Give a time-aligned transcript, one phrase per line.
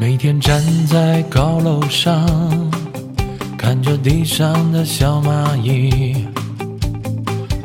[0.00, 2.24] 每天站在高楼上，
[3.56, 6.24] 看着地上的小蚂蚁，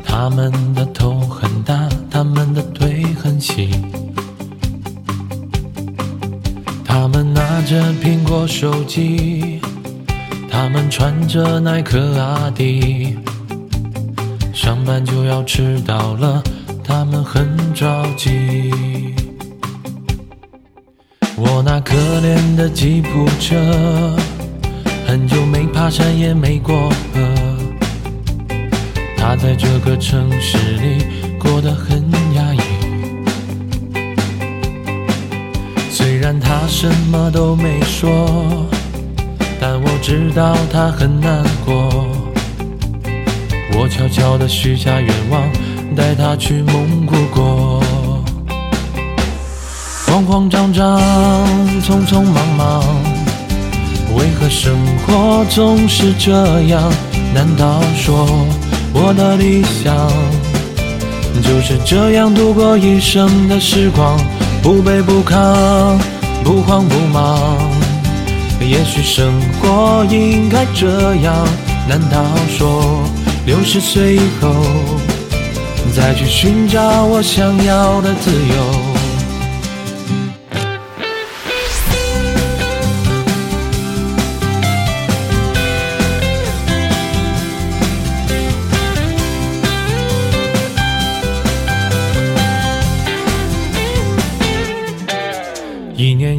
[0.04, 3.70] 它们的头很大，它们的腿很细，
[6.84, 9.60] 它们拿着苹果手机，
[10.50, 13.16] 它们穿着耐克阿迪，
[14.52, 16.42] 上班就要迟到了，
[16.82, 18.72] 它们很着急。
[21.36, 23.56] 我那可怜的吉普车，
[25.04, 27.34] 很久没爬山也没过河。
[29.16, 31.04] 他在这个城市里
[31.36, 32.60] 过得很压抑。
[35.90, 38.64] 虽然他什么都没说，
[39.60, 42.06] 但我知道他很难过。
[43.76, 45.42] 我悄悄地许下愿望，
[45.96, 47.16] 带他去蒙古。
[50.14, 51.00] 慌慌张张，
[51.82, 52.84] 匆匆忙忙，
[54.14, 56.30] 为何生活总是这
[56.68, 56.80] 样？
[57.34, 58.24] 难道说
[58.92, 59.92] 我的理想
[61.42, 64.16] 就是这样度过一生的时光？
[64.62, 65.98] 不卑不亢，
[66.44, 67.58] 不慌不忙。
[68.60, 71.34] 也许生活应该这样。
[71.88, 72.24] 难道
[72.56, 73.02] 说
[73.46, 74.48] 六十岁以后
[75.92, 78.83] 再去寻找我想要的自由？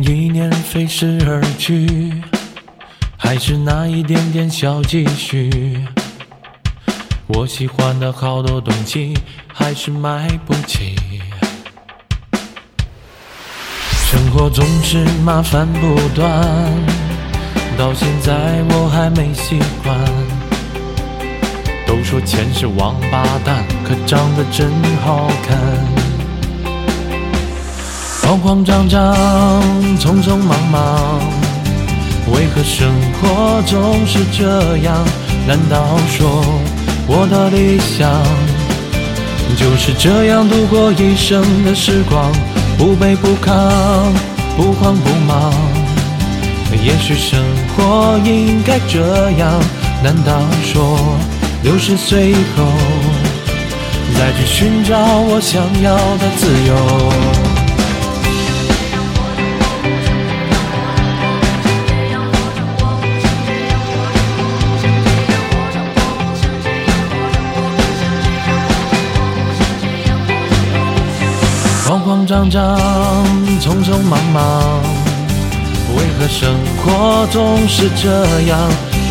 [0.05, 2.13] 一年飞逝而去，
[3.17, 5.83] 还是那一点点小积蓄。
[7.25, 9.17] 我喜欢的好多东西
[9.51, 10.95] 还是买不起。
[14.11, 16.31] 生活总是麻烦不断，
[17.75, 19.99] 到现在我还没习惯。
[21.87, 24.71] 都说钱是王八蛋，可长得真
[25.03, 26.04] 好看。
[28.25, 29.15] 慌慌张张，
[29.99, 31.19] 匆匆忙忙，
[32.33, 32.91] 为何生
[33.21, 35.05] 活总是这样？
[35.47, 36.43] 难道说
[37.05, 38.09] 我的理想
[39.55, 42.31] 就是这样度过一生的时光？
[42.79, 43.53] 不卑不亢，
[44.57, 45.53] 不慌不忙。
[46.83, 47.39] 也许生
[47.77, 49.53] 活应该这样。
[50.03, 50.97] 难道说
[51.61, 52.65] 六十岁以后
[54.17, 56.75] 再去寻找我想要的自由？
[72.35, 72.77] 张张，
[73.61, 74.81] 匆匆忙忙，
[75.95, 76.53] 为何生
[76.83, 78.59] 活总是这样？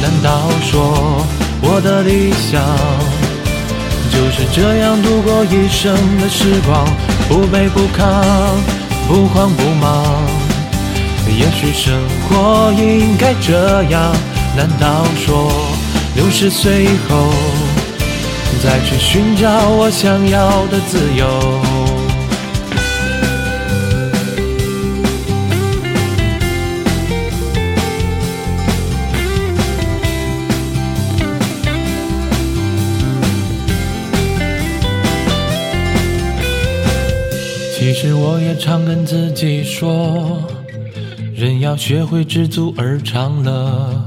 [0.02, 1.24] 难道说
[1.62, 2.60] 我的理想
[4.12, 6.84] 就是这样度过一生的时光？
[7.26, 8.12] 不卑不亢，
[9.08, 10.04] 不慌不忙。
[11.26, 11.98] 也许生
[12.28, 14.14] 活应该这样。
[14.54, 15.50] 难道说
[16.14, 17.32] 六十岁以后
[18.62, 21.73] 再去寻找我想要的自由？
[37.84, 40.42] 其实我也常跟自己说，
[41.34, 44.02] 人要学会知足而常乐。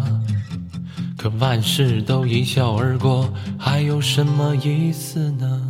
[1.15, 5.66] 可万事都一笑而过，还有什么意思呢？